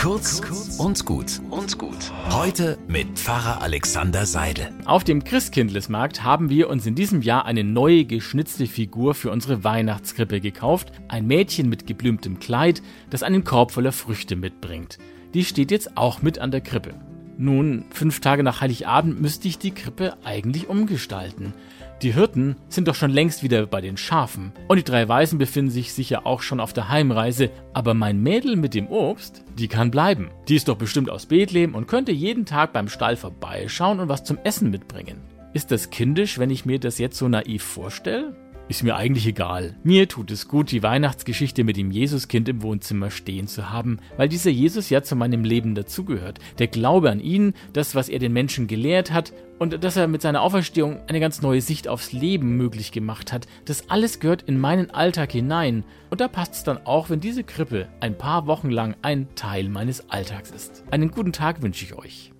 [0.00, 0.40] Kurz
[0.78, 2.10] und gut und gut.
[2.30, 4.72] Heute mit Pfarrer Alexander Seidel.
[4.86, 9.62] Auf dem Christkindlesmarkt haben wir uns in diesem Jahr eine neue geschnitzte Figur für unsere
[9.62, 10.90] Weihnachtskrippe gekauft.
[11.08, 14.96] Ein Mädchen mit geblümtem Kleid, das einen Korb voller Früchte mitbringt.
[15.34, 16.94] Die steht jetzt auch mit an der Krippe.
[17.42, 21.54] Nun, fünf Tage nach Heiligabend müsste ich die Krippe eigentlich umgestalten.
[22.02, 24.52] Die Hirten sind doch schon längst wieder bei den Schafen.
[24.68, 27.48] Und die drei Weisen befinden sich sicher auch schon auf der Heimreise.
[27.72, 30.28] Aber mein Mädel mit dem Obst, die kann bleiben.
[30.48, 34.22] Die ist doch bestimmt aus Bethlehem und könnte jeden Tag beim Stall vorbeischauen und was
[34.22, 35.22] zum Essen mitbringen.
[35.54, 38.36] Ist das kindisch, wenn ich mir das jetzt so naiv vorstelle?
[38.70, 39.74] Ist mir eigentlich egal.
[39.82, 44.28] Mir tut es gut, die Weihnachtsgeschichte mit dem Jesuskind im Wohnzimmer stehen zu haben, weil
[44.28, 46.38] dieser Jesus ja zu meinem Leben dazugehört.
[46.60, 50.22] Der Glaube an ihn, das, was er den Menschen gelehrt hat und dass er mit
[50.22, 54.56] seiner Auferstehung eine ganz neue Sicht aufs Leben möglich gemacht hat, das alles gehört in
[54.56, 55.82] meinen Alltag hinein.
[56.08, 59.68] Und da passt es dann auch, wenn diese Krippe ein paar Wochen lang ein Teil
[59.68, 60.84] meines Alltags ist.
[60.92, 62.30] Einen guten Tag wünsche ich euch.